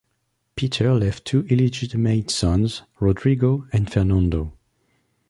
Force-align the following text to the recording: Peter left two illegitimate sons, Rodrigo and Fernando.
Peter 0.55 0.95
left 0.95 1.25
two 1.25 1.45
illegitimate 1.45 2.31
sons, 2.31 2.81
Rodrigo 2.99 3.67
and 3.71 3.87
Fernando. 3.91 4.51